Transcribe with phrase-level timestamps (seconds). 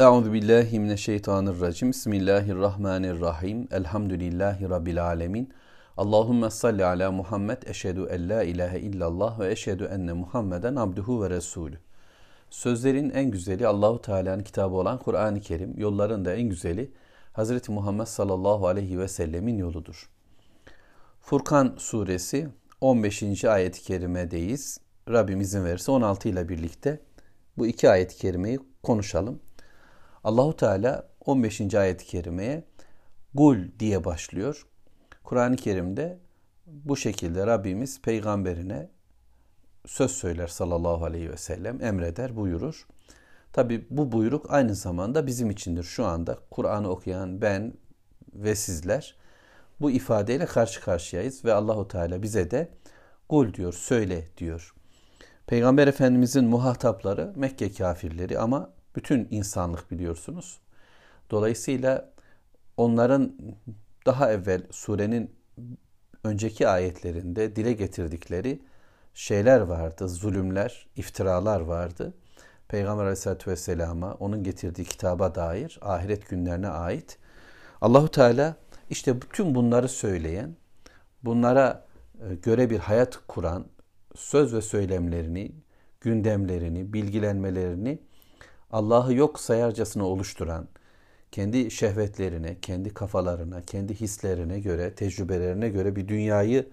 [0.00, 1.90] Euzu billahi mineşşeytanirracim.
[1.90, 3.68] Bismillahirrahmanirrahim.
[3.70, 5.52] Elhamdülillahi rabbil alamin.
[5.96, 7.62] Allahumme salli ala Muhammed.
[7.62, 11.78] Eşhedü en la ilahe illallah ve eşhedü enne Muhammeden abduhu ve resulü.
[12.50, 16.92] Sözlerin en güzeli Allahu Teala'nın kitabı olan Kur'an-ı Kerim, yolların da en güzeli
[17.32, 20.10] Hazreti Muhammed sallallahu aleyhi ve sellemin yoludur.
[21.20, 22.48] Furkan suresi
[22.80, 23.44] 15.
[23.44, 24.80] ayet-i kerimedeyiz.
[25.08, 27.00] Rabbim izin verirse 16 ile birlikte
[27.58, 29.40] bu iki ayet-i kerimeyi konuşalım.
[30.24, 31.74] Allahu Teala 15.
[31.74, 32.64] ayet-i kerimeye
[33.34, 34.66] gul diye başlıyor.
[35.24, 36.18] Kur'an-ı Kerim'de
[36.66, 38.88] bu şekilde Rabbimiz peygamberine
[39.86, 42.86] söz söyler sallallahu aleyhi ve sellem, emreder, buyurur.
[43.52, 45.84] Tabi bu buyruk aynı zamanda bizim içindir.
[45.84, 47.72] Şu anda Kur'an'ı okuyan ben
[48.34, 49.16] ve sizler
[49.80, 52.68] bu ifadeyle karşı karşıyayız ve Allahu Teala bize de
[53.28, 54.74] kul diyor, söyle diyor.
[55.46, 60.60] Peygamber Efendimizin muhatapları Mekke kafirleri ama bütün insanlık biliyorsunuz.
[61.30, 62.12] Dolayısıyla
[62.76, 63.32] onların
[64.06, 65.34] daha evvel surenin
[66.24, 68.62] önceki ayetlerinde dile getirdikleri
[69.14, 72.14] şeyler vardı, zulümler, iftiralar vardı.
[72.68, 77.18] Peygamber Aleyhisselatü Vesselam'a, onun getirdiği kitaba dair, ahiret günlerine ait.
[77.80, 78.56] Allahu Teala
[78.90, 80.56] işte bütün bunları söyleyen,
[81.24, 81.86] bunlara
[82.30, 83.66] e, göre bir hayat kuran,
[84.14, 85.52] söz ve söylemlerini,
[86.00, 87.98] gündemlerini, bilgilenmelerini
[88.72, 90.68] Allah'ı yok sayarcasına oluşturan,
[91.32, 96.68] kendi şehvetlerine, kendi kafalarına, kendi hislerine göre, tecrübelerine göre bir dünyayı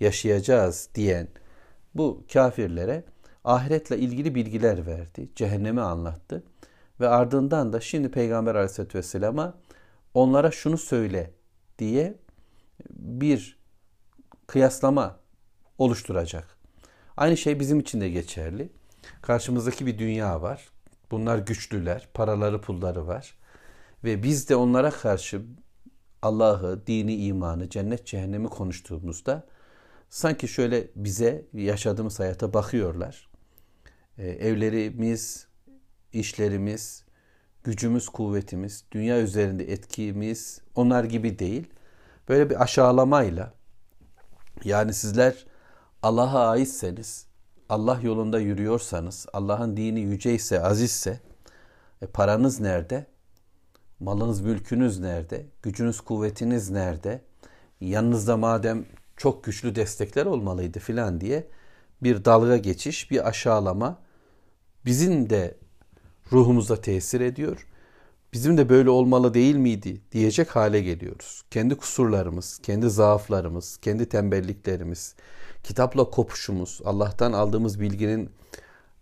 [0.00, 1.28] yaşayacağız diyen
[1.94, 3.04] bu kafirlere
[3.44, 6.42] ahiretle ilgili bilgiler verdi, cehennemi anlattı
[7.00, 9.54] ve ardından da şimdi Peygamber Aleyhisselatü Vesselam'a
[10.14, 11.30] onlara şunu söyle
[11.78, 12.14] diye
[12.90, 13.58] bir
[14.46, 15.16] kıyaslama
[15.78, 16.56] oluşturacak.
[17.16, 18.68] Aynı şey bizim için de geçerli.
[19.22, 20.68] Karşımızdaki bir dünya var.
[21.14, 23.34] Bunlar güçlüler, paraları pulları var.
[24.04, 25.42] Ve biz de onlara karşı
[26.22, 29.46] Allah'ı, dini, imanı, cennet, cehennemi konuştuğumuzda
[30.08, 33.30] sanki şöyle bize yaşadığımız hayata bakıyorlar.
[34.18, 35.46] Ee, evlerimiz,
[36.12, 37.04] işlerimiz,
[37.64, 41.66] gücümüz, kuvvetimiz, dünya üzerinde etkimiz onlar gibi değil.
[42.28, 43.54] Böyle bir aşağılamayla
[44.64, 45.46] yani sizler
[46.02, 47.26] Allah'a aitseniz
[47.74, 51.20] Allah yolunda yürüyorsanız, Allah'ın dini yüce ise, azizse,
[52.02, 53.06] e, paranız nerede?
[54.00, 55.46] Malınız, mülkünüz nerede?
[55.62, 57.20] Gücünüz, kuvvetiniz nerede?
[57.80, 58.84] Yanınızda madem
[59.16, 61.46] çok güçlü destekler olmalıydı filan diye
[62.02, 63.98] bir dalga geçiş, bir aşağılama
[64.84, 65.56] bizim de
[66.32, 67.66] ruhumuza tesir ediyor.
[68.32, 71.44] Bizim de böyle olmalı değil miydi diyecek hale geliyoruz.
[71.50, 75.14] Kendi kusurlarımız, kendi zaaflarımız, kendi tembelliklerimiz,
[75.64, 78.30] kitapla kopuşumuz, Allah'tan aldığımız bilginin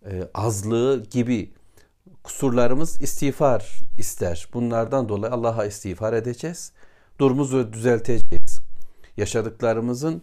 [0.05, 1.53] e, azlığı gibi
[2.23, 4.47] kusurlarımız istiğfar ister.
[4.53, 6.71] Bunlardan dolayı Allah'a istiğfar edeceğiz.
[7.19, 8.59] Durumumuzu düzelteceğiz.
[9.17, 10.21] Yaşadıklarımızın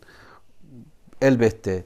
[1.22, 1.84] elbette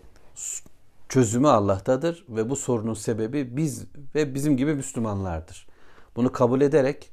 [1.09, 5.66] çözümü Allah'tadır ve bu sorunun sebebi biz ve bizim gibi Müslümanlardır.
[6.16, 7.10] Bunu kabul ederek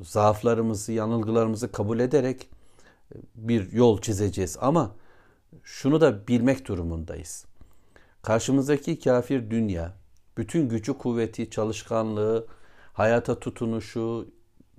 [0.00, 2.48] zaaflarımızı, yanılgılarımızı kabul ederek
[3.34, 4.94] bir yol çizeceğiz ama
[5.62, 7.46] şunu da bilmek durumundayız.
[8.22, 9.94] Karşımızdaki kafir dünya,
[10.36, 12.46] bütün gücü, kuvveti, çalışkanlığı,
[12.92, 14.28] hayata tutunuşu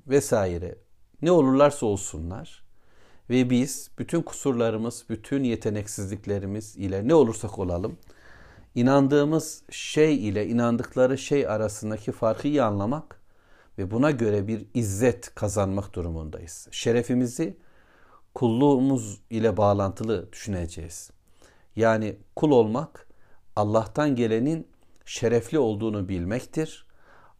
[0.07, 0.75] vesaire
[1.21, 2.63] ne olurlarsa olsunlar
[3.29, 7.97] ve biz bütün kusurlarımız, bütün yeteneksizliklerimiz ile ne olursak olalım
[8.75, 13.19] inandığımız şey ile inandıkları şey arasındaki farkı iyi anlamak
[13.77, 16.67] ve buna göre bir izzet kazanmak durumundayız.
[16.71, 17.57] Şerefimizi
[18.39, 21.11] kulluğumuz ile bağlantılı düşüneceğiz.
[21.75, 23.07] Yani kul olmak
[23.55, 24.67] Allah'tan gelenin
[25.05, 26.85] şerefli olduğunu bilmektir.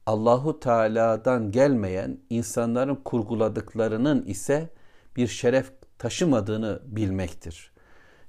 [0.05, 4.69] Allahu Teala'dan gelmeyen insanların kurguladıklarının ise
[5.15, 7.71] bir şeref taşımadığını bilmektir.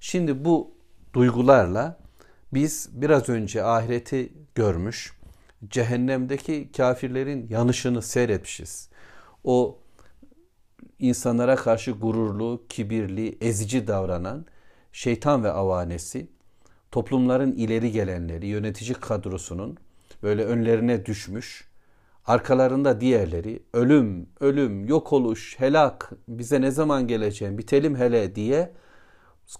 [0.00, 0.74] Şimdi bu
[1.12, 1.98] duygularla
[2.54, 5.12] biz biraz önce ahireti görmüş,
[5.68, 8.88] cehennemdeki kafirlerin yanışını seyretmişiz.
[9.44, 9.79] O
[11.00, 14.46] insanlara karşı gururlu, kibirli, ezici davranan
[14.92, 16.28] şeytan ve avanesi,
[16.90, 19.76] toplumların ileri gelenleri, yönetici kadrosunun
[20.22, 21.68] böyle önlerine düşmüş,
[22.26, 28.72] arkalarında diğerleri ölüm, ölüm, yok oluş, helak, bize ne zaman geleceğim, bitelim hele diye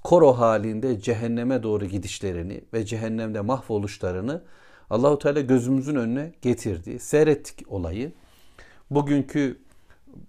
[0.05, 4.43] koro halinde cehenneme doğru gidişlerini ve cehennemde mahvoluşlarını
[4.91, 6.99] Allahu Teala gözümüzün önüne getirdi.
[6.99, 8.13] Seyrettik olayı.
[8.91, 9.59] Bugünkü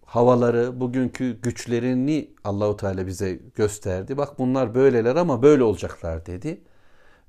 [0.06, 4.18] havaları, bugünkü güçlerini Allahu Teala bize gösterdi.
[4.18, 6.62] Bak bunlar böyleler ama böyle olacaklar dedi.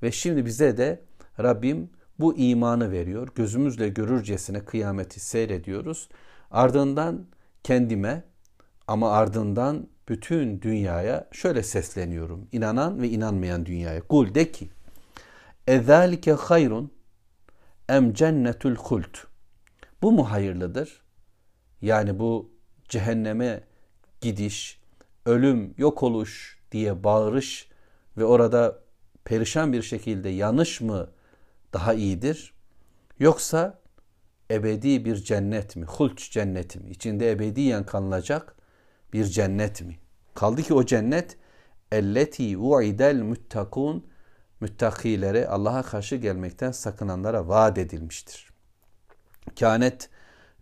[0.02, 1.02] Ve şimdi bize de
[1.38, 3.28] Rabbim bu imanı veriyor.
[3.34, 6.08] Gözümüzle görürcesine kıyameti seyrediyoruz.
[6.50, 7.26] Ardından
[7.64, 8.24] kendime
[8.86, 12.48] ama ardından bütün dünyaya şöyle sesleniyorum.
[12.52, 14.00] İnanan ve inanmayan dünyaya.
[14.00, 14.70] Kul de ki
[15.66, 16.92] Ezalike hayrun
[17.88, 19.18] em cennetul hult.
[20.02, 21.02] Bu mu hayırlıdır?
[21.82, 22.50] Yani bu
[22.88, 23.64] cehenneme
[24.20, 24.80] gidiş,
[25.26, 27.68] ölüm, yok oluş diye bağırış
[28.16, 28.78] ve orada
[29.24, 31.10] perişan bir şekilde yanış mı
[31.72, 32.54] daha iyidir?
[33.18, 33.80] Yoksa
[34.50, 35.84] ebedi bir cennet mi?
[35.84, 36.90] Hult cenneti mi?
[36.90, 38.56] İçinde ebediyen kalınacak
[39.12, 39.98] bir cennet mi?
[40.34, 41.36] Kaldı ki o cennet
[41.92, 44.06] elleti vu'idel muttakun
[44.60, 48.50] müttakilere Allah'a karşı gelmekten sakınanlara vaat edilmiştir.
[49.60, 50.10] Kânet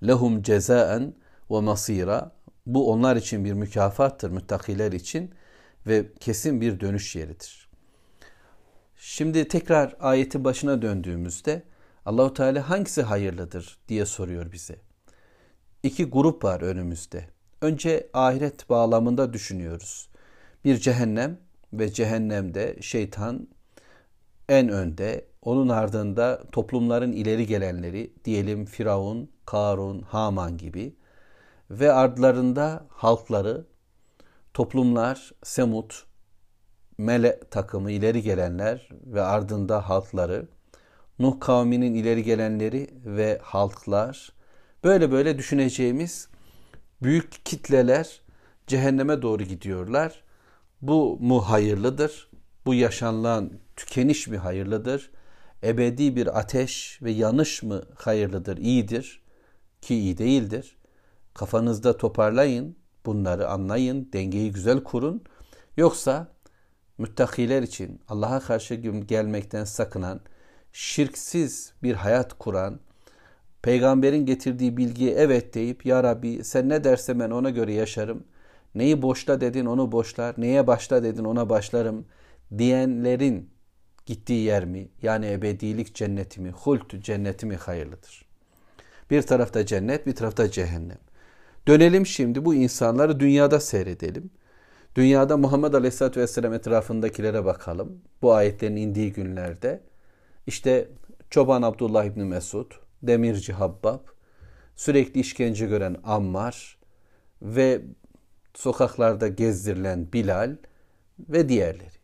[0.07, 1.15] lehum cezaen
[1.51, 2.33] ve masira
[2.67, 5.35] bu onlar için bir mükafattır müttakiler için
[5.87, 7.71] ve kesin bir dönüş yeridir.
[8.97, 11.63] Şimdi tekrar ayeti başına döndüğümüzde
[12.07, 14.77] Allahu Teala hangisi hayırlıdır diye soruyor bize.
[15.83, 17.25] İki grup var önümüzde.
[17.61, 20.09] Önce ahiret bağlamında düşünüyoruz.
[20.65, 21.39] Bir cehennem
[21.73, 23.49] ve cehennemde şeytan
[24.49, 30.95] en önde, onun ardında toplumların ileri gelenleri diyelim Firavun, Karun, Haman gibi
[31.71, 33.67] ve ardlarında halkları,
[34.55, 36.07] toplumlar, Semut,
[36.99, 40.49] Mele takımı ileri gelenler ve ardında halkları,
[41.19, 44.33] Nuh kavminin ileri gelenleri ve halklar,
[44.85, 46.29] böyle böyle düşüneceğimiz
[47.03, 48.21] büyük kitleler
[48.67, 50.23] cehenneme doğru gidiyorlar.
[50.83, 52.31] Bu mu hayırlıdır?
[52.67, 55.11] Bu yaşanılan tükeniş mi hayırlıdır?
[55.63, 59.20] Ebedi bir ateş ve yanış mı hayırlıdır, iyidir?
[59.83, 60.77] Ki iyi değildir.
[61.35, 65.25] Kafanızda toparlayın, bunları anlayın, dengeyi güzel kurun.
[65.77, 66.29] Yoksa
[66.99, 70.21] müttakiler için Allah'a karşı gelmekten sakınan,
[70.73, 72.81] şirksiz bir hayat kuran,
[73.63, 78.25] peygamberin getirdiği bilgiye evet deyip ya Rabbi sen ne derse ben ona göre yaşarım.
[78.75, 82.07] Neyi boşla dedin onu boşlar, neye başla dedin ona başlarım
[82.59, 83.51] diyenlerin
[84.07, 84.89] gittiği yer mi?
[85.03, 88.30] Yani ebedilik cenneti mi, hult cenneti mi hayırlıdır?
[89.11, 90.99] Bir tarafta cennet, bir tarafta cehennem.
[91.69, 94.31] Dönelim şimdi bu insanları dünyada seyredelim.
[94.95, 98.03] Dünyada Muhammed Aleyhisselatü Vesselam etrafındakilere bakalım.
[98.23, 99.81] Bu ayetlerin indiği günlerde.
[100.47, 100.89] İşte
[101.31, 102.73] Çoban Abdullah İbni Mesud,
[103.03, 104.01] Demirci Habbab,
[104.77, 106.79] sürekli işkence gören Ammar
[107.43, 107.83] ve
[108.55, 110.57] sokaklarda gezdirilen Bilal
[111.19, 112.01] ve diğerleri.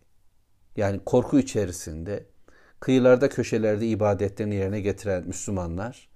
[0.76, 2.26] Yani korku içerisinde
[2.81, 6.08] kıyılarda köşelerde ibadetlerini yerine getiren Müslümanlar,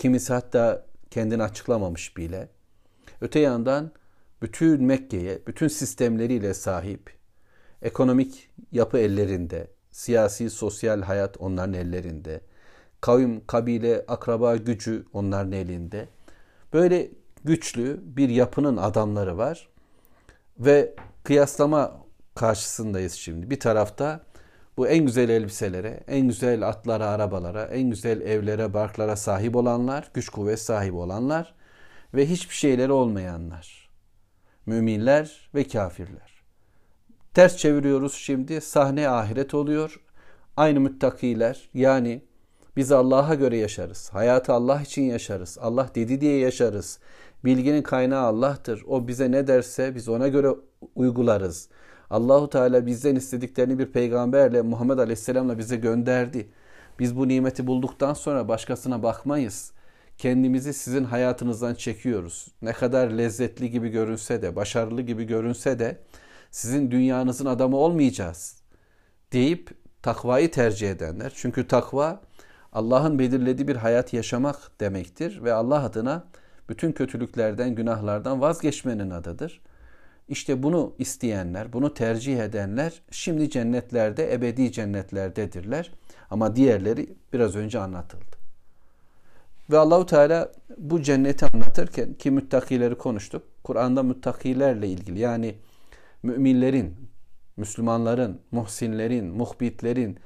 [0.00, 2.48] kimisi hatta kendini açıklamamış bile.
[3.20, 3.92] Öte yandan
[4.42, 7.10] bütün Mekke'ye, bütün sistemleriyle sahip,
[7.82, 12.40] ekonomik yapı ellerinde, siyasi, sosyal hayat onların ellerinde,
[13.00, 16.08] kavim, kabile, akraba gücü onların elinde.
[16.72, 17.10] Böyle
[17.44, 19.68] güçlü bir yapının adamları var
[20.58, 20.94] ve
[21.24, 22.00] kıyaslama
[22.34, 23.50] karşısındayız şimdi.
[23.50, 24.20] Bir tarafta
[24.76, 30.28] bu en güzel elbiselere, en güzel atlara, arabalara, en güzel evlere, barklara sahip olanlar, güç
[30.28, 31.54] kuvvet sahibi olanlar
[32.14, 33.90] ve hiçbir şeyleri olmayanlar.
[34.66, 36.42] Müminler ve kafirler.
[37.34, 38.60] Ters çeviriyoruz şimdi.
[38.60, 40.00] Sahne ahiret oluyor.
[40.56, 42.24] Aynı müttakiler yani
[42.76, 44.10] biz Allah'a göre yaşarız.
[44.12, 45.58] Hayatı Allah için yaşarız.
[45.60, 46.98] Allah dedi diye yaşarız.
[47.44, 48.82] Bilginin kaynağı Allah'tır.
[48.86, 50.48] O bize ne derse biz ona göre
[50.94, 51.68] uygularız.
[52.10, 56.48] Allahu Teala bizden istediklerini bir peygamberle Muhammed Aleyhisselam'la bize gönderdi.
[56.98, 59.72] Biz bu nimeti bulduktan sonra başkasına bakmayız.
[60.18, 62.48] Kendimizi sizin hayatınızdan çekiyoruz.
[62.62, 65.98] Ne kadar lezzetli gibi görünse de, başarılı gibi görünse de
[66.50, 68.62] sizin dünyanızın adamı olmayacağız
[69.32, 69.70] deyip
[70.02, 71.32] takvayı tercih edenler.
[71.34, 72.20] Çünkü takva
[72.72, 76.24] Allah'ın belirlediği bir hayat yaşamak demektir ve Allah adına
[76.68, 79.60] bütün kötülüklerden, günahlardan vazgeçmenin adıdır.
[80.30, 85.90] İşte bunu isteyenler, bunu tercih edenler şimdi cennetlerde, ebedi cennetlerdedirler.
[86.30, 88.36] Ama diğerleri biraz önce anlatıldı.
[89.70, 93.42] Ve Allahu Teala bu cenneti anlatırken ki müttakileri konuştuk.
[93.64, 95.54] Kur'an'da müttakilerle ilgili yani
[96.22, 96.94] müminlerin,
[97.56, 100.18] Müslümanların, muhsinlerin, muhbitlerin,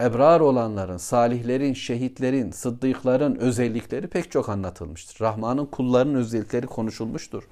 [0.00, 5.24] ebrar olanların, salihlerin, şehitlerin, sıddıkların özellikleri pek çok anlatılmıştır.
[5.24, 7.48] Rahman'ın kullarının özellikleri konuşulmuştur.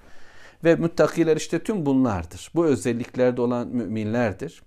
[0.64, 2.50] Ve müttakiler işte tüm bunlardır.
[2.54, 4.62] Bu özelliklerde olan müminlerdir.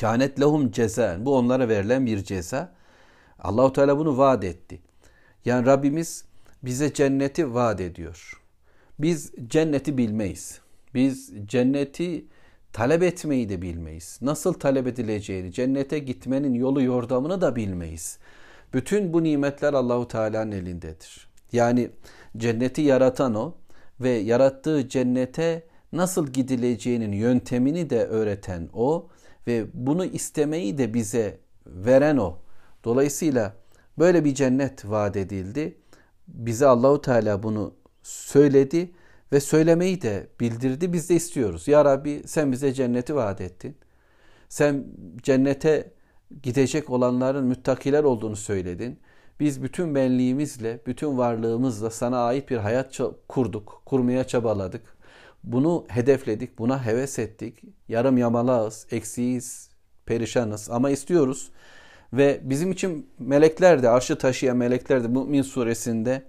[0.00, 1.26] Kânet lehum cezaen.
[1.26, 2.72] Bu onlara verilen bir ceza.
[3.38, 4.80] Allahu Teala bunu vaat etti.
[5.44, 6.24] Yani Rabbimiz
[6.62, 8.42] bize cenneti vaat ediyor.
[8.98, 10.60] Biz cenneti bilmeyiz.
[10.94, 12.24] Biz cenneti
[12.72, 14.18] talep etmeyi de bilmeyiz.
[14.22, 18.18] Nasıl talep edileceğini, cennete gitmenin yolu yordamını da bilmeyiz.
[18.74, 21.28] Bütün bu nimetler Allahu Teala'nın elindedir.
[21.52, 21.90] Yani
[22.36, 23.54] cenneti yaratan o
[24.00, 29.08] ve yarattığı cennete nasıl gidileceğinin yöntemini de öğreten o
[29.46, 32.38] ve bunu istemeyi de bize veren o.
[32.84, 33.56] Dolayısıyla
[33.98, 35.78] böyle bir cennet vaat edildi.
[36.28, 38.90] Bize Allahu Teala bunu söyledi
[39.32, 40.92] ve söylemeyi de bildirdi.
[40.92, 41.68] Biz de istiyoruz.
[41.68, 43.76] Ya Rabbi sen bize cenneti vaat ettin.
[44.48, 44.86] Sen
[45.22, 45.92] cennete
[46.42, 48.98] gidecek olanların müttakiler olduğunu söyledin.
[49.40, 54.98] Biz bütün benliğimizle, bütün varlığımızla sana ait bir hayat kurduk, kurmaya çabaladık.
[55.44, 57.62] Bunu hedefledik, buna heves ettik.
[57.88, 59.70] Yarım yamalağız, eksiyiz,
[60.06, 61.50] perişanız ama istiyoruz.
[62.12, 66.22] Ve bizim için melekler de, arşı taşıyan melekler de Mümin suresinde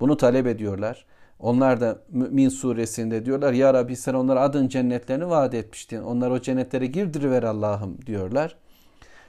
[0.00, 1.06] bunu talep ediyorlar.
[1.38, 6.02] Onlar da Mümin suresinde diyorlar ya Rabbi sen onlara adın cennetlerini vaat etmiştin.
[6.02, 8.56] Onlar o cennetlere girdiriver Allah'ım diyorlar.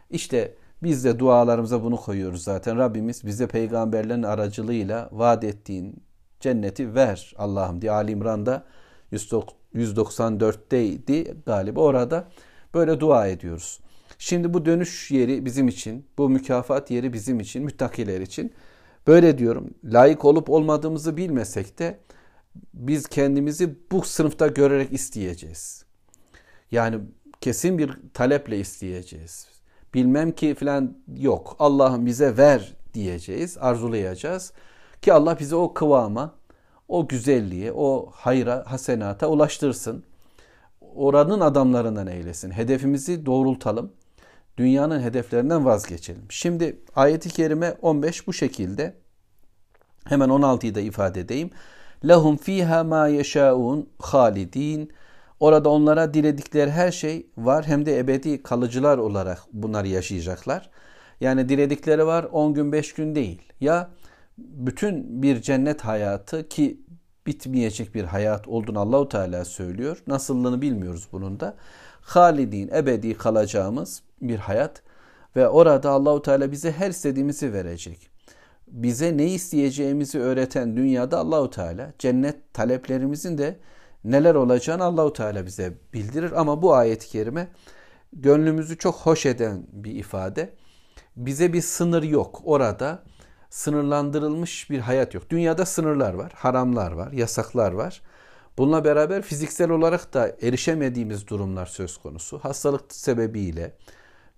[0.10, 0.54] İşte
[0.84, 2.78] biz de dualarımıza bunu koyuyoruz zaten.
[2.78, 6.04] Rabbimiz bize peygamberlerin aracılığıyla vaat ettiğin
[6.40, 8.64] cenneti ver Allah'ım diye Ali İmran'da
[9.14, 12.28] 194'teydi galiba orada
[12.74, 13.80] böyle dua ediyoruz.
[14.18, 18.54] Şimdi bu dönüş yeri bizim için, bu mükafat yeri bizim için, müttakiler için.
[19.08, 19.74] Böyle diyorum.
[19.84, 22.00] Layık olup olmadığımızı bilmesek de
[22.74, 25.86] biz kendimizi bu sınıfta görerek isteyeceğiz.
[26.72, 27.00] Yani
[27.42, 29.57] kesin bir taleple isteyeceğiz.
[29.94, 31.56] Bilmem ki filan yok.
[31.60, 34.54] Allah'ım bize ver diyeceğiz, arzulayacağız.
[35.02, 36.34] Ki Allah bize o kıvama,
[36.88, 40.04] o güzelliğe, o hayra, hasenata ulaştırsın.
[40.96, 42.52] Oranın adamlarından eylesin.
[42.52, 43.92] Hedefimizi doğrultalım.
[44.58, 46.26] Dünyanın hedeflerinden vazgeçelim.
[46.30, 48.96] Şimdi ayeti kerime 15 bu şekilde.
[50.04, 51.50] Hemen 16'yı da ifade edeyim.
[52.04, 54.92] Lahum fiha ma yeşaun halidin.
[55.40, 60.70] Orada onlara diledikleri her şey var hem de ebedi kalıcılar olarak bunları yaşayacaklar.
[61.22, 63.42] Yani diledikleri var 10 gün 5 gün değil.
[63.62, 63.90] Ya
[64.38, 66.82] bütün bir cennet hayatı ki
[67.28, 70.04] bitmeyecek bir hayat olduğunu Allahu Teala söylüyor.
[70.08, 71.56] Nasıllığını bilmiyoruz bunun da.
[72.02, 74.82] Halidin ebedi kalacağımız bir hayat
[75.36, 78.10] ve orada Allahu Teala bize her istediğimizi verecek.
[78.68, 83.60] Bize ne isteyeceğimizi öğreten dünyada Allahu Teala cennet taleplerimizin de
[84.12, 87.48] neler olacağını Allahu Teala bize bildirir ama bu ayet-i kerime
[88.14, 90.54] gönlümüzü çok hoş eden bir ifade.
[91.16, 92.42] Bize bir sınır yok.
[92.44, 93.04] Orada
[93.50, 95.30] sınırlandırılmış bir hayat yok.
[95.30, 98.02] Dünyada sınırlar var, haramlar var, yasaklar var.
[98.58, 102.40] Bununla beraber fiziksel olarak da erişemediğimiz durumlar söz konusu.
[102.40, 103.76] Hastalık sebebiyle,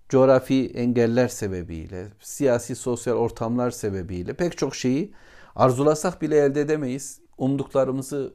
[0.08, 5.14] coğrafi engeller sebebiyle, siyasi sosyal ortamlar sebebiyle pek çok şeyi
[5.56, 7.20] arzulasak bile elde edemeyiz.
[7.38, 8.34] Umduklarımızı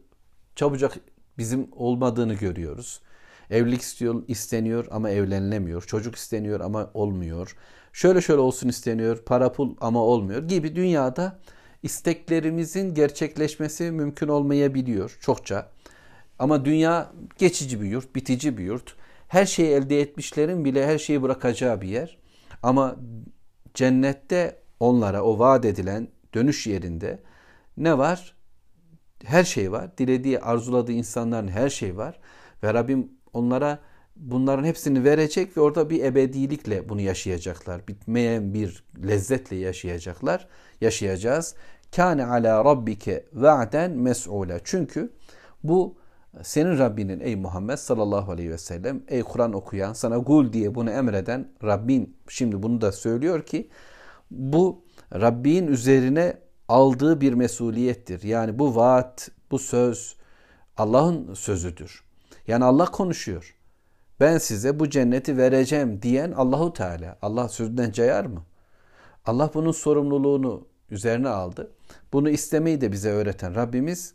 [0.56, 0.98] çabucak
[1.38, 3.02] bizim olmadığını görüyoruz.
[3.50, 5.82] Evlilik istiyor, isteniyor ama evlenilemiyor.
[5.82, 7.56] Çocuk isteniyor ama olmuyor.
[7.94, 11.40] Şöyle şöyle olsun isteniyor, para pul ama olmuyor gibi dünyada
[11.84, 15.72] isteklerimizin gerçekleşmesi mümkün olmayabiliyor çokça.
[16.40, 18.96] Ama dünya geçici bir yurt, bitici bir yurt.
[19.28, 22.18] Her şeyi elde etmişlerin bile her şeyi bırakacağı bir yer.
[22.64, 22.96] Ama
[23.74, 27.20] cennette onlara o vaat edilen dönüş yerinde
[27.78, 28.35] ne var?
[29.24, 29.98] Her şey var.
[29.98, 32.20] Dilediği, arzuladığı insanların her şey var.
[32.64, 33.80] Ve Rabbim onlara
[34.16, 37.88] bunların hepsini verecek ve orada bir ebedilikle bunu yaşayacaklar.
[37.88, 40.48] Bitmeyen bir lezzetle yaşayacaklar.
[40.82, 41.56] Yaşayacağız.
[41.96, 44.62] Kâne ala rabbike va'den mes'ule.
[44.64, 45.14] Çünkü
[45.64, 45.98] bu
[46.44, 50.92] senin Rabbinin ey Muhammed sallallahu aleyhi ve sellem ey Kur'an okuyan sana gul diye bunu
[50.92, 53.70] emreden Rabbin şimdi bunu da söylüyor ki
[54.32, 58.24] bu Rabbin üzerine aldığı bir mesuliyettir.
[58.24, 60.16] Yani bu vaat, bu söz
[60.78, 62.04] Allah'ın sözüdür.
[62.48, 63.56] Yani Allah konuşuyor.
[64.20, 67.18] Ben size bu cenneti vereceğim diyen Allahu Teala.
[67.22, 68.44] Allah sözünden cayar mı?
[69.26, 71.72] Allah bunun sorumluluğunu üzerine aldı.
[72.14, 74.14] Bunu istemeyi de bize öğreten Rabbimiz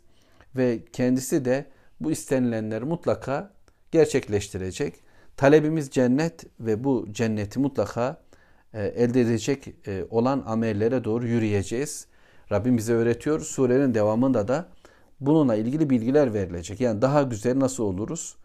[0.55, 1.65] ve kendisi de
[1.99, 3.53] bu istenilenleri mutlaka
[3.91, 4.95] gerçekleştirecek.
[5.37, 8.21] Talebimiz cennet ve bu cenneti mutlaka
[8.73, 12.07] e, elde edecek e, olan amellere doğru yürüyeceğiz.
[12.51, 13.39] Rabbim bize öğretiyor.
[13.39, 14.65] Surenin devamında da
[15.19, 16.81] bununla ilgili bilgiler verilecek.
[16.81, 18.35] Yani daha güzel nasıl oluruz?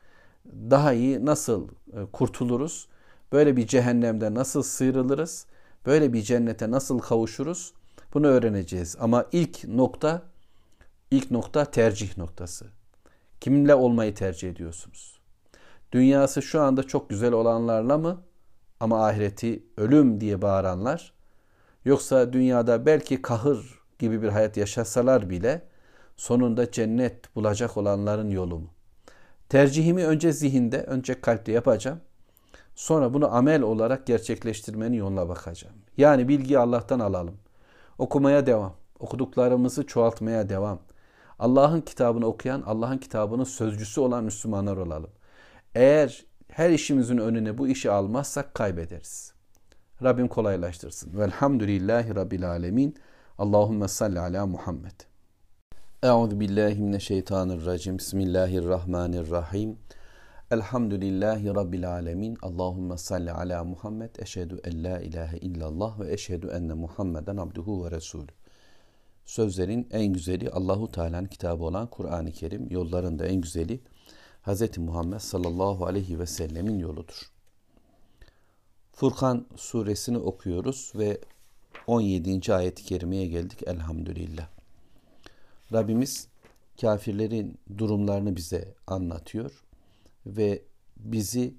[0.71, 2.89] Daha iyi nasıl e, kurtuluruz?
[3.33, 5.47] Böyle bir cehennemden nasıl sıyrılırız?
[5.87, 7.73] Böyle bir cennete nasıl kavuşuruz?
[8.15, 8.97] Bunu öğreneceğiz.
[9.01, 10.23] Ama ilk nokta
[11.11, 12.67] ilk nokta tercih noktası.
[13.41, 15.19] Kimle olmayı tercih ediyorsunuz?
[15.93, 18.21] Dünyası şu anda çok güzel olanlarla mı?
[18.81, 21.13] Ama ahireti ölüm diye bağıranlar.
[21.85, 25.63] Yoksa dünyada belki kahır gibi bir hayat yaşasalar bile
[26.17, 28.71] sonunda cennet bulacak olanların yolu mu?
[29.49, 32.01] Tercihimi önce zihinde, önce kalpte yapacağım.
[32.75, 35.77] Sonra bunu amel olarak gerçekleştirmenin yoluna bakacağım.
[35.97, 37.37] Yani bilgiyi Allah'tan alalım.
[37.99, 38.75] Okumaya devam.
[38.99, 40.79] Okuduklarımızı çoğaltmaya devam.
[41.39, 45.11] Allah'ın kitabını okuyan, Allah'ın kitabının sözcüsü olan Müslümanlar olalım.
[45.75, 49.33] Eğer her işimizin önüne bu işi almazsak kaybederiz.
[50.03, 51.19] Rabbim kolaylaştırsın.
[51.19, 52.97] Velhamdülillahi Rabbil Alemin.
[53.39, 55.01] Allahümme salli ala Muhammed.
[56.03, 57.99] Euzu billahi mineşşeytanirracim.
[57.99, 59.79] Bismillahirrahmanirrahim.
[60.51, 62.39] Elhamdülillahi Rabbil alemin.
[62.43, 64.17] Allahümme salli ala Muhammed.
[64.19, 68.33] Eşhedü en la ilahe illallah ve eşhedü enne Muhammeden abduhu ve resulü.
[69.25, 72.71] Sözlerin en güzeli Allahu Teala'nın kitabı olan Kur'an-ı Kerim.
[72.71, 73.81] Yolların da en güzeli
[74.47, 74.79] Hz.
[74.79, 77.31] Muhammed sallallahu aleyhi ve sellemin yoludur.
[78.93, 81.21] Furkan suresini okuyoruz ve
[81.87, 82.55] 17.
[82.55, 84.49] ayet-i kerimeye geldik elhamdülillah.
[85.73, 86.29] Rabbimiz
[86.81, 89.65] kafirlerin durumlarını bize anlatıyor
[90.27, 90.63] ve
[90.97, 91.55] bizi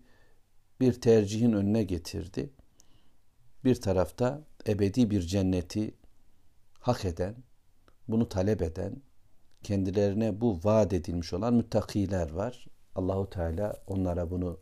[0.79, 2.49] bir tercihin önüne getirdi.
[3.63, 5.93] Bir tarafta ebedi bir cenneti
[6.79, 7.35] hak eden,
[8.07, 9.01] bunu talep eden,
[9.63, 12.67] kendilerine bu vaat edilmiş olan müttakiler var.
[12.95, 14.59] Allahu Teala onlara bunu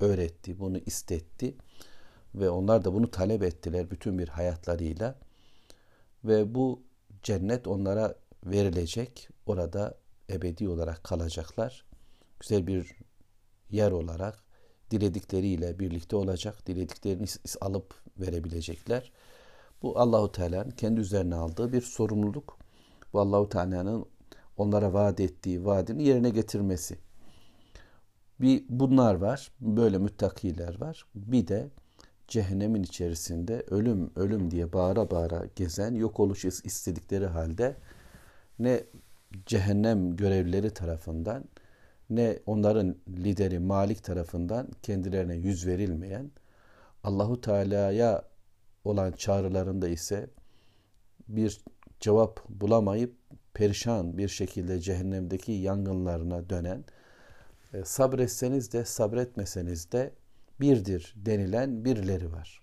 [0.00, 1.54] öğretti, bunu istetti
[2.34, 5.14] ve onlar da bunu talep ettiler bütün bir hayatlarıyla.
[6.24, 6.82] Ve bu
[7.22, 9.28] cennet onlara verilecek.
[9.46, 9.94] Orada
[10.30, 11.84] ebedi olarak kalacaklar.
[12.40, 12.96] Güzel bir
[13.70, 14.44] yer olarak
[14.90, 16.66] diledikleriyle birlikte olacak.
[16.66, 17.26] Dilediklerini
[17.60, 19.12] alıp verebilecekler.
[19.82, 22.58] Bu Allahu Teala'nın kendi üzerine aldığı bir sorumluluk.
[23.12, 24.06] Bu Allahu Teala'nın
[24.56, 26.98] onlara vaat ettiği vaadini yerine getirmesi.
[28.40, 29.52] Bir bunlar var.
[29.60, 31.06] Böyle müttakiler var.
[31.14, 31.70] Bir de
[32.32, 37.76] cehennemin içerisinde ölüm ölüm diye bağıra bağıra gezen yok oluş istedikleri halde
[38.58, 38.84] ne
[39.46, 41.44] cehennem görevlileri tarafından
[42.10, 46.30] ne onların lideri Malik tarafından kendilerine yüz verilmeyen
[47.04, 48.24] Allahu Teala'ya
[48.84, 50.30] olan çağrılarında ise
[51.28, 51.60] bir
[52.00, 53.14] cevap bulamayıp
[53.54, 56.84] perişan bir şekilde cehennemdeki yangınlarına dönen
[57.72, 60.12] e, sabretseniz de sabretmeseniz de
[60.62, 62.62] birdir denilen birileri var.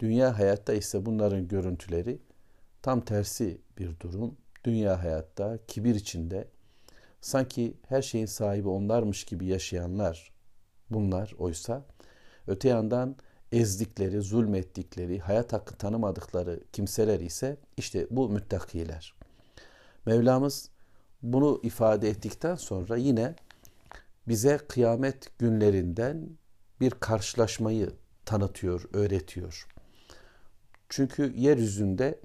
[0.00, 2.18] Dünya hayatta ise bunların görüntüleri
[2.82, 4.36] tam tersi bir durum.
[4.64, 6.48] Dünya hayatta kibir içinde
[7.20, 10.32] sanki her şeyin sahibi onlarmış gibi yaşayanlar
[10.90, 11.84] bunlar oysa
[12.46, 13.16] öte yandan
[13.52, 19.14] ezdikleri, zulmettikleri, hayat hakkı tanımadıkları kimseler ise işte bu müttakiler.
[20.06, 20.70] Mevlamız
[21.22, 23.34] bunu ifade ettikten sonra yine
[24.28, 26.28] bize kıyamet günlerinden
[26.80, 27.92] bir karşılaşmayı
[28.24, 29.66] tanıtıyor, öğretiyor.
[30.88, 32.20] Çünkü yeryüzünde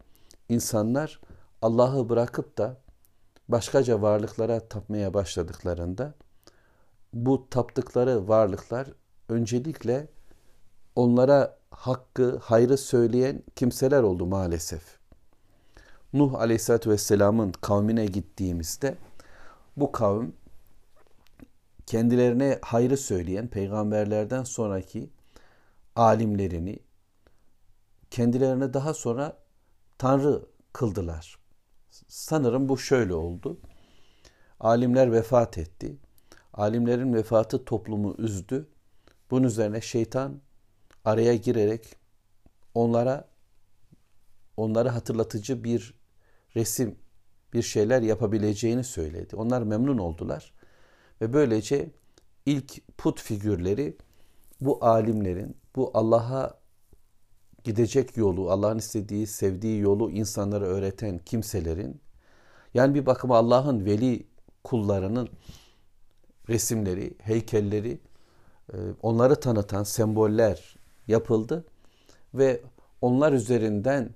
[0.50, 1.20] insanlar
[1.62, 2.78] Allah'ı bırakıp da
[3.50, 6.14] başkaca varlıklara tapmaya başladıklarında
[7.14, 8.88] bu taptıkları varlıklar
[9.30, 10.08] öncelikle
[10.96, 14.84] onlara hakkı, hayrı söyleyen kimseler oldu maalesef.
[16.14, 18.96] Nuh Aleyhisselatü Vesselam'ın kavmine gittiğimizde
[19.78, 20.34] bu kavim
[21.86, 25.10] kendilerine hayrı söyleyen peygamberlerden sonraki
[25.96, 26.80] alimlerini
[28.12, 29.38] kendilerine daha sonra
[29.98, 31.38] Tanrı kıldılar.
[32.08, 33.60] Sanırım bu şöyle oldu.
[34.60, 35.98] Alimler vefat etti.
[36.54, 38.68] Alimlerin vefatı toplumu üzdü.
[39.32, 40.42] Bunun üzerine şeytan
[41.06, 41.96] araya girerek
[42.74, 43.30] onlara
[44.58, 45.94] onları hatırlatıcı bir
[46.56, 46.96] resim,
[47.54, 49.36] bir şeyler yapabileceğini söyledi.
[49.36, 50.54] Onlar memnun oldular.
[51.24, 51.90] Ve böylece
[52.46, 53.98] ilk put figürleri
[54.62, 56.58] bu alimlerin, bu Allah'a
[57.64, 62.02] gidecek yolu, Allah'ın istediği, sevdiği yolu insanlara öğreten kimselerin,
[62.74, 64.28] yani bir bakıma Allah'ın veli
[64.64, 65.30] kullarının
[66.50, 68.00] resimleri, heykelleri,
[68.74, 70.76] e, onları tanıtan semboller
[71.08, 71.66] yapıldı
[72.34, 72.62] ve
[73.02, 74.10] onlar üzerinden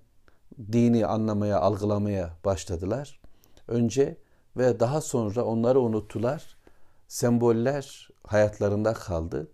[0.71, 3.19] dini anlamaya, algılamaya başladılar.
[3.67, 4.17] Önce
[4.57, 6.56] ve daha sonra onları unuttular
[7.07, 9.47] semboller hayatlarında kaldı.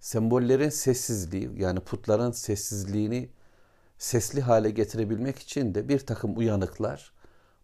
[0.00, 3.30] Sembollerin sessizliği yani putların sessizliğini
[3.98, 7.12] sesli hale getirebilmek için de bir takım uyanıklar,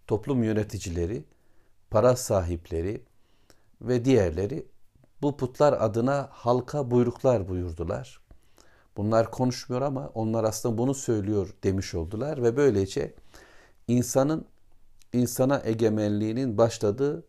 [0.06, 1.24] toplum yöneticileri,
[1.90, 3.04] para sahipleri
[3.80, 4.66] ve diğerleri
[5.22, 8.20] bu putlar adına halka buyruklar buyurdular.
[8.96, 13.14] Bunlar konuşmuyor ama onlar aslında bunu söylüyor demiş oldular ve böylece
[13.88, 14.46] insanın
[15.12, 17.24] insana egemenliğinin başladığı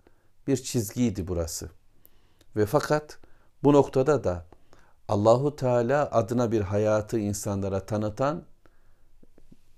[0.48, 1.79] bir çizgiydi burası.
[2.56, 3.18] Ve fakat
[3.64, 4.46] bu noktada da
[5.08, 8.44] Allahu Teala adına bir hayatı insanlara tanıtan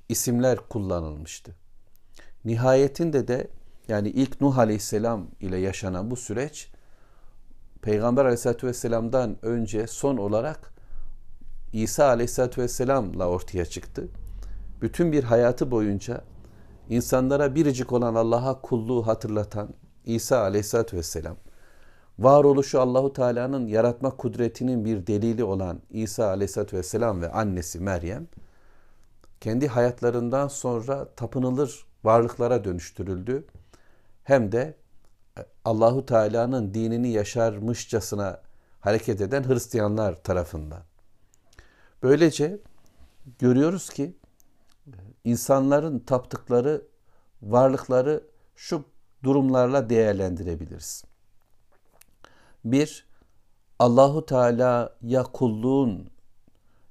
[0.10, 1.56] isimler kullanılmıştı.
[2.46, 3.48] Nihayetinde de
[3.88, 6.72] yani ilk Nuh Aleyhisselam ile yaşanan bu süreç
[7.82, 10.74] Peygamber Aleyhisselatü Vesselam'dan önce son olarak
[11.74, 14.08] İsa Aleyhisselatü Vesselam'la ortaya çıktı.
[14.82, 16.22] Bütün bir hayatı boyunca
[16.90, 19.70] insanlara biricik olan Allah'a kulluğu hatırlatan
[20.06, 21.38] İsa Aleyhisselatü Vesselam,
[22.19, 28.28] varoluşu Allahu Teala'nın yaratma kudretinin bir delili olan İsa Aleyhisselatü Vesselam ve annesi Meryem,
[29.39, 33.45] kendi hayatlarından sonra tapınılır varlıklara dönüştürüldü.
[34.24, 34.76] Hem de
[35.65, 38.41] Allahu Teala'nın dinini yaşarmışçasına
[38.80, 40.82] hareket eden Hristiyanlar tarafından.
[42.04, 42.60] Böylece
[43.39, 44.15] görüyoruz ki
[45.24, 46.82] insanların taptıkları
[47.41, 48.24] varlıkları
[48.56, 48.84] şu
[49.24, 51.04] durumlarla değerlendirebiliriz.
[52.65, 53.06] Bir,
[53.80, 56.10] Allahu Teala'ya kulluğun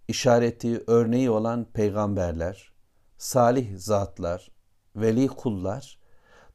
[0.08, 2.72] işareti, örneği olan peygamberler,
[3.18, 4.50] salih zatlar,
[4.96, 5.98] veli kullar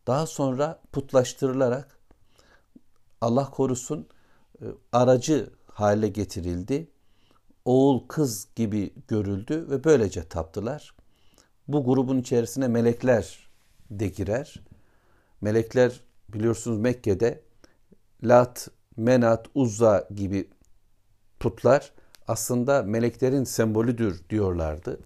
[0.08, 2.00] daha sonra putlaştırılarak
[3.22, 4.08] Allah korusun
[4.62, 6.88] e, aracı hale getirildi.
[7.66, 10.96] Oğul kız gibi görüldü ve böylece taptılar.
[11.68, 13.50] Bu grubun içerisine melekler
[13.92, 14.56] de girer.
[15.42, 17.42] Melekler biliyorsunuz Mekke'de
[18.24, 20.50] Lat, Menat, Uzza gibi
[21.40, 21.92] putlar
[22.28, 25.00] aslında meleklerin sembolüdür diyorlardı.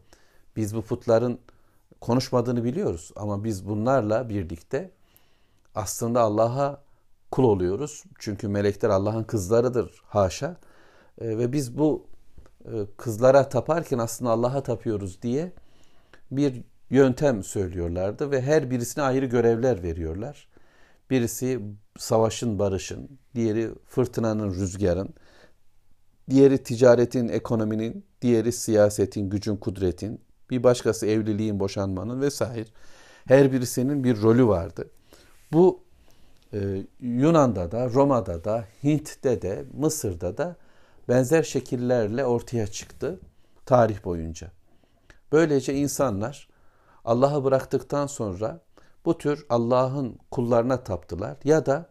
[0.56, 1.40] Biz bu putların
[2.02, 4.92] konuşmadığını biliyoruz ama biz bunlarla birlikte
[5.76, 6.82] aslında Allah'a
[7.32, 8.04] kul oluyoruz.
[8.20, 10.56] Çünkü melekler Allah'ın kızlarıdır haşa.
[11.22, 12.08] E, ve biz bu
[12.66, 15.52] e, kızlara taparken aslında Allah'a tapıyoruz diye
[16.32, 20.48] bir yöntem söylüyorlardı ve her birisine ayrı görevler veriyorlar.
[21.10, 21.60] Birisi
[21.98, 25.10] savaşın, barışın, diğeri fırtınanın, rüzgarın,
[26.30, 32.70] diğeri ticaretin, ekonominin, diğeri siyasetin, gücün, kudretin, bir başkası evliliğin, boşanmanın vesaire.
[33.26, 34.90] Her birisinin bir rolü vardı.
[35.54, 35.84] Bu
[36.54, 40.56] e, Yunan'da da, Roma'da da, Hint'te de, Mısır'da da
[41.10, 43.20] benzer şekillerle ortaya çıktı
[43.66, 44.52] tarih boyunca.
[45.32, 46.50] Böylece insanlar
[47.06, 48.62] Allah'ı bıraktıktan sonra
[49.06, 51.90] bu tür Allah'ın kullarına taptılar ya da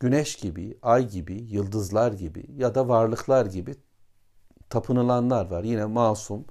[0.00, 3.74] güneş gibi, ay gibi, yıldızlar gibi ya da varlıklar gibi
[4.70, 5.64] tapınılanlar var.
[5.64, 6.44] Yine masum,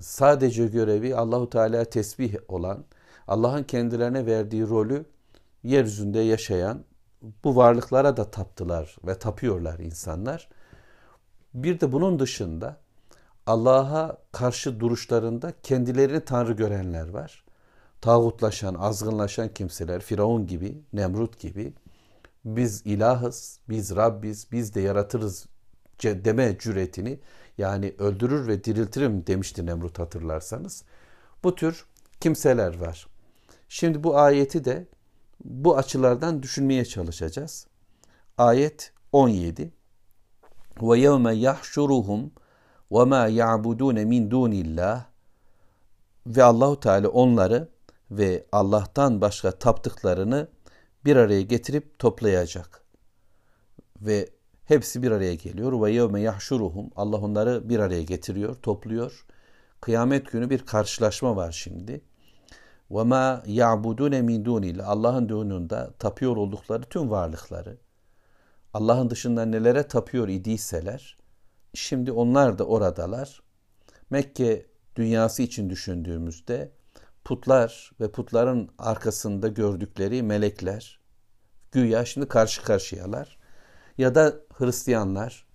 [0.00, 2.84] sadece görevi Allahu Teala tesbih olan,
[3.28, 5.04] Allah'ın kendilerine verdiği rolü
[5.62, 6.84] yeryüzünde yaşayan
[7.44, 10.48] bu varlıklara da taptılar ve tapıyorlar insanlar.
[11.54, 12.76] Bir de bunun dışında
[13.46, 17.44] Allah'a karşı duruşlarında kendilerini Tanrı görenler var.
[18.00, 21.74] Tağutlaşan, azgınlaşan kimseler, Firavun gibi, Nemrut gibi
[22.44, 25.46] biz ilahız, biz Rabbiz, biz de yaratırız
[26.02, 27.18] deme cüretini
[27.58, 30.84] yani öldürür ve diriltirim demişti Nemrut hatırlarsanız.
[31.44, 31.86] Bu tür
[32.20, 33.06] kimseler var.
[33.68, 34.86] Şimdi bu ayeti de
[35.44, 37.66] bu açılardan düşünmeye çalışacağız.
[38.38, 39.72] Ayet 17
[40.82, 42.32] ve yevme yahşuruhum
[42.92, 45.04] ve ma ya'budun min dunillah
[46.26, 47.68] ve Allahu Teala onları
[48.10, 50.48] ve Allah'tan başka taptıklarını
[51.04, 52.84] bir araya getirip toplayacak.
[54.00, 54.28] Ve
[54.64, 55.82] hepsi bir araya geliyor.
[55.82, 59.26] Ve yevme yahşuruhum Allah onları bir araya getiriyor, topluyor.
[59.80, 62.00] Kıyamet günü bir karşılaşma var şimdi.
[62.90, 67.78] Ve ma ya'budune min dunillah Allah'ın düğününde tapıyor oldukları tüm varlıkları
[68.74, 71.16] Allah'ın dışında nelere tapıyor idiyseler
[71.74, 73.42] şimdi onlar da oradalar.
[74.10, 76.72] Mekke dünyası için düşündüğümüzde
[77.24, 81.00] putlar ve putların arkasında gördükleri melekler
[81.72, 83.38] güya şimdi karşı karşıyalar.
[83.98, 85.46] Ya da Hristiyanlar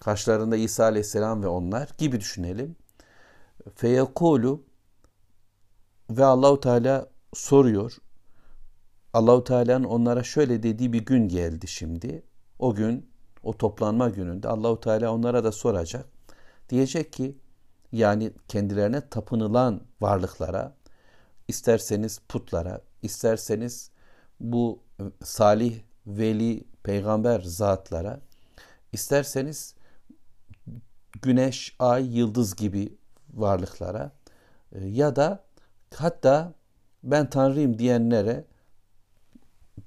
[0.00, 2.76] karşılarında İsa Aleyhisselam ve onlar gibi düşünelim.
[3.74, 4.62] Feyekulu
[6.10, 7.96] ve Allahu Teala soruyor.
[9.12, 12.22] Allahu Teala'nın onlara şöyle dediği bir gün geldi şimdi.
[12.58, 13.10] O gün,
[13.42, 16.06] o toplanma gününde Allahu Teala onlara da soracak.
[16.70, 17.38] Diyecek ki
[17.92, 20.74] yani kendilerine tapınılan varlıklara,
[21.48, 23.90] isterseniz putlara, isterseniz
[24.40, 24.78] bu
[25.24, 28.20] salih, veli, peygamber zatlara,
[28.92, 29.74] isterseniz
[31.22, 32.96] güneş, ay, yıldız gibi
[33.34, 34.12] varlıklara
[34.72, 35.44] e, ya da
[35.94, 36.54] hatta
[37.02, 38.44] ben Tanrıyım diyenlere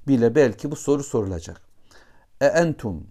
[0.07, 1.61] bile belki bu soru sorulacak.
[2.41, 3.07] E entum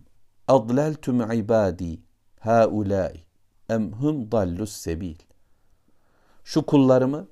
[0.49, 2.01] adleltum ibadi
[2.41, 3.25] haulai
[3.69, 5.17] em hum dallus sebil.
[6.45, 7.29] Şu kullarımı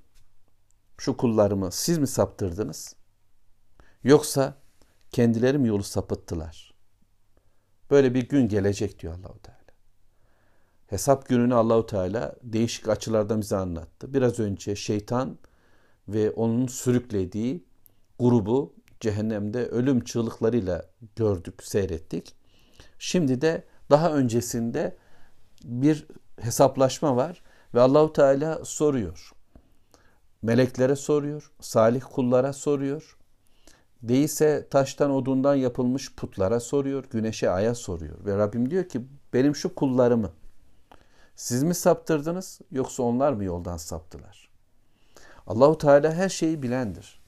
[0.99, 2.97] şu kullarımı siz mi saptırdınız?
[4.05, 4.55] Yoksa
[5.11, 6.75] kendileri mi yolu sapıttılar?
[7.91, 9.59] Böyle bir gün gelecek diyor Allahu Teala.
[10.87, 14.15] Hesap gününü Allahu Teala değişik açılardan bize anlattı.
[14.15, 15.39] Biraz önce şeytan
[16.09, 17.65] ve onun sürüklediği
[18.19, 20.85] grubu cehennemde ölüm çığlıklarıyla
[21.17, 22.35] gördük, seyrettik.
[22.99, 24.97] Şimdi de daha öncesinde
[25.65, 26.07] bir
[26.41, 27.43] hesaplaşma var
[27.75, 29.34] ve Allahu Teala soruyor.
[30.45, 33.17] Meleklere soruyor, salih kullara soruyor.
[34.03, 38.25] Değilse taştan odundan yapılmış putlara soruyor, güneşe aya soruyor.
[38.25, 40.31] Ve Rabbim diyor ki benim şu kullarımı
[41.37, 44.51] siz mi saptırdınız yoksa onlar mı yoldan saptılar?
[45.47, 47.21] Allahu Teala her şeyi bilendir.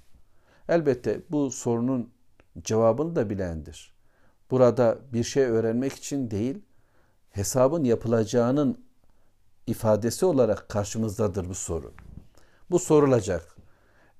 [0.68, 2.10] Elbette bu sorunun
[2.62, 3.94] cevabını da bilendir.
[4.50, 6.62] Burada bir şey öğrenmek için değil,
[7.30, 8.84] hesabın yapılacağının
[9.66, 11.92] ifadesi olarak karşımızdadır bu soru.
[12.70, 13.56] Bu sorulacak.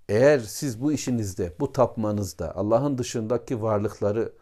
[0.09, 4.33] Eğer siz bu işinizde, bu tapmanızda Allah'ın dışındaki varlıkları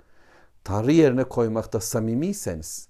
[0.64, 2.88] Tanrı yerine koymakta samimiyseniz,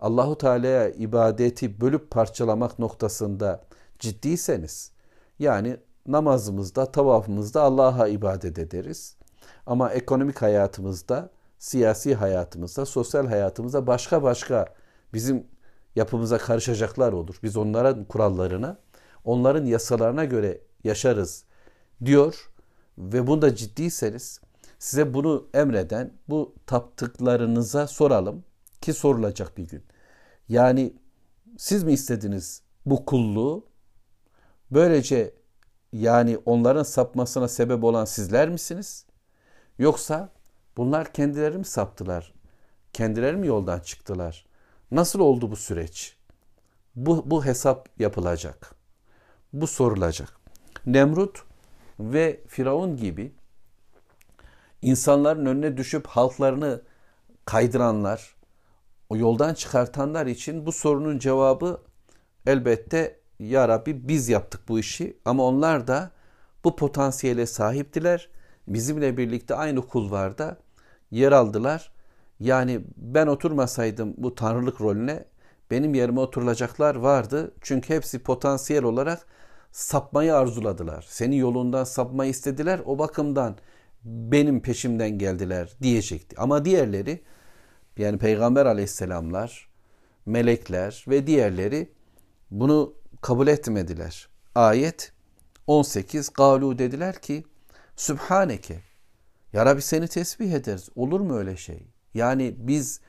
[0.00, 3.64] Allahu Teala'ya ibadeti bölüp parçalamak noktasında
[3.98, 4.92] ciddiyseniz,
[5.38, 9.16] yani namazımızda, tavafımızda Allah'a ibadet ederiz.
[9.66, 14.66] Ama ekonomik hayatımızda, siyasi hayatımızda, sosyal hayatımızda başka başka
[15.14, 15.46] bizim
[15.96, 17.36] yapımıza karışacaklar olur.
[17.42, 18.78] Biz onların kurallarına,
[19.24, 21.44] onların yasalarına göre yaşarız
[22.04, 22.50] diyor
[22.98, 24.40] ve bunda ciddiyseniz
[24.78, 28.44] size bunu emreden bu taptıklarınıza soralım
[28.80, 29.82] ki sorulacak bir gün.
[30.48, 30.94] Yani
[31.58, 33.66] siz mi istediniz bu kulluğu?
[34.70, 35.34] Böylece
[35.92, 39.06] yani onların sapmasına sebep olan sizler misiniz?
[39.78, 40.32] Yoksa
[40.76, 42.34] bunlar kendileri mi saptılar?
[42.92, 44.46] Kendileri mi yoldan çıktılar?
[44.90, 46.16] Nasıl oldu bu süreç?
[46.96, 48.79] Bu, bu hesap yapılacak.
[49.52, 50.36] Bu sorulacak.
[50.86, 51.42] Nemrut
[52.00, 53.32] ve Firavun gibi
[54.82, 56.82] insanların önüne düşüp halklarını
[57.44, 58.34] kaydıranlar,
[59.08, 61.82] o yoldan çıkartanlar için bu sorunun cevabı
[62.46, 66.10] elbette ya Rabbi biz yaptık bu işi ama onlar da
[66.64, 68.28] bu potansiyele sahiptiler.
[68.68, 70.56] Bizimle birlikte aynı kulvarda
[71.10, 71.92] yer aldılar.
[72.40, 75.24] Yani ben oturmasaydım bu tanrılık rolüne
[75.70, 77.52] benim yerime oturulacaklar vardı.
[77.60, 79.26] Çünkü hepsi potansiyel olarak
[79.72, 81.06] sapmayı arzuladılar.
[81.08, 82.80] Senin yolundan sapmayı istediler.
[82.84, 83.56] O bakımdan
[84.04, 86.36] benim peşimden geldiler diyecekti.
[86.38, 87.20] Ama diğerleri
[87.96, 89.70] yani Peygamber aleyhisselamlar,
[90.26, 91.92] melekler ve diğerleri
[92.50, 94.28] bunu kabul etmediler.
[94.54, 95.12] Ayet
[95.66, 97.44] 18 Galu dediler ki
[97.96, 98.80] Sübhaneke
[99.52, 100.88] Ya Rabbi seni tesbih ederiz.
[100.96, 101.86] Olur mu öyle şey?
[102.14, 103.00] Yani biz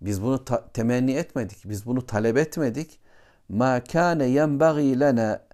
[0.00, 0.44] biz bunu
[0.74, 1.58] temenni etmedik.
[1.64, 3.00] Biz bunu talep etmedik.
[3.48, 5.47] Ma kana yenbaghi lana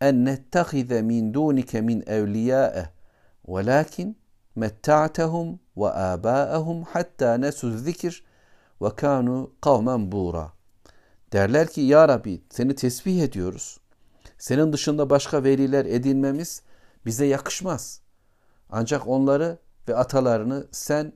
[0.00, 2.88] en nettehize min dunike min evliya'e
[3.48, 4.16] velakin
[4.56, 8.24] metta'tehum ve abâehum hatta nesu zikir
[8.82, 10.52] ve kanu kavmen bura.
[11.32, 13.80] Derler ki ya Rabbi seni tesbih ediyoruz.
[14.38, 16.62] Senin dışında başka veliler edinmemiz
[17.06, 18.00] bize yakışmaz.
[18.70, 21.12] Ancak onları ve atalarını sen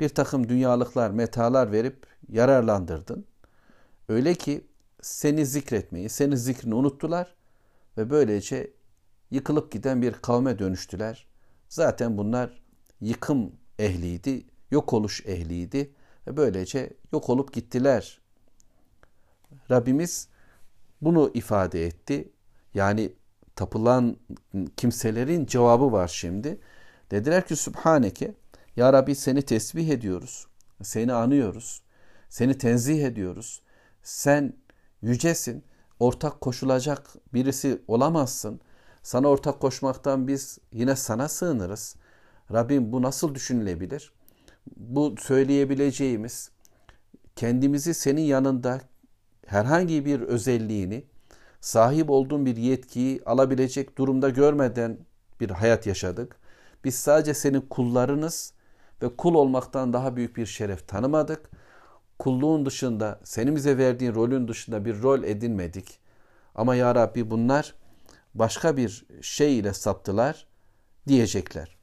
[0.00, 3.26] bir takım dünyalıklar, metalar verip yararlandırdın.
[4.08, 4.66] Öyle ki
[5.02, 7.34] seni zikretmeyi, senin zikrini unuttular
[7.96, 8.72] ve böylece
[9.30, 11.26] yıkılıp giden bir kavme dönüştüler.
[11.68, 12.62] Zaten bunlar
[13.00, 15.94] yıkım ehliydi, yok oluş ehliydi
[16.26, 18.20] ve böylece yok olup gittiler.
[19.70, 20.28] Rabbimiz
[21.00, 22.32] bunu ifade etti.
[22.74, 23.12] Yani
[23.56, 24.16] tapılan
[24.76, 26.60] kimselerin cevabı var şimdi.
[27.10, 28.34] Dediler ki Sübhaneke
[28.76, 30.46] Ya Rabbi seni tesbih ediyoruz.
[30.82, 31.82] Seni anıyoruz.
[32.28, 33.62] Seni tenzih ediyoruz.
[34.02, 34.52] Sen
[35.02, 35.64] yücesin.
[36.00, 38.60] Ortak koşulacak birisi olamazsın.
[39.02, 41.96] Sana ortak koşmaktan biz yine sana sığınırız.
[42.52, 44.12] Rabbim bu nasıl düşünülebilir?
[44.76, 46.50] Bu söyleyebileceğimiz
[47.36, 48.80] kendimizi senin yanında
[49.46, 51.04] herhangi bir özelliğini
[51.60, 54.98] sahip olduğun bir yetkiyi alabilecek durumda görmeden
[55.40, 56.36] bir hayat yaşadık.
[56.84, 58.52] Biz sadece senin kullarınız
[59.02, 61.50] ve kul olmaktan daha büyük bir şeref tanımadık.
[62.18, 65.98] Kulluğun dışında, senin bize verdiğin rolün dışında bir rol edinmedik.
[66.54, 67.74] Ama ya Rabbi bunlar
[68.34, 70.46] başka bir şey ile saptılar
[71.08, 71.76] diyecekler.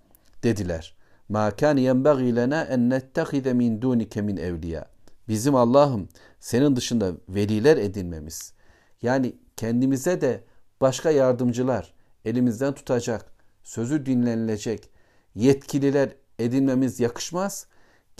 [0.43, 0.95] Dediler.
[1.29, 4.85] Ma kan yenbaghi lena en nettehize min dunike min evliya.
[5.27, 8.53] Bizim Allah'ım senin dışında veliler edinmemiz.
[9.01, 10.43] Yani kendimize de
[10.81, 11.93] başka yardımcılar
[12.25, 13.25] elimizden tutacak,
[13.63, 14.89] sözü dinlenilecek
[15.35, 17.67] yetkililer edinmemiz yakışmaz.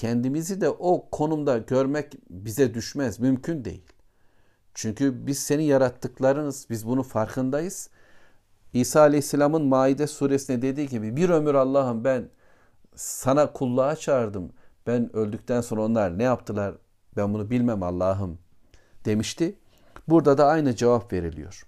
[0.01, 3.83] Kendimizi de o konumda görmek bize düşmez, mümkün değil.
[4.73, 7.89] Çünkü biz seni yarattıklarınız, biz bunu farkındayız.
[8.73, 12.29] İsa Aleyhisselam'ın Maide suresine dediği gibi bir ömür Allah'ım ben
[12.95, 14.51] sana kulluğa çağırdım.
[14.87, 16.75] Ben öldükten sonra onlar ne yaptılar
[17.17, 18.39] ben bunu bilmem Allah'ım
[19.05, 19.55] demişti.
[20.07, 21.67] Burada da aynı cevap veriliyor.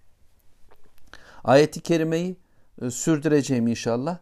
[1.43, 2.37] Ayeti kerimeyi
[2.81, 4.17] e, sürdüreceğim inşallah.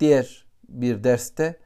[0.00, 1.61] Diğer bir derste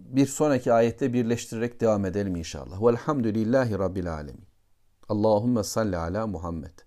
[0.00, 2.82] bir sonraki ayette birleştirerek devam edelim inşallah.
[2.82, 4.44] Velhamdülillahi Rabbil Alemin.
[5.08, 6.78] Allahümme salli ala Muhammed.